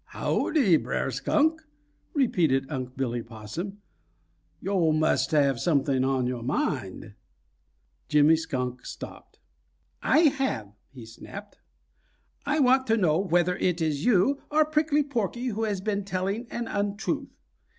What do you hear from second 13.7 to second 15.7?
is you or Prickly Porky who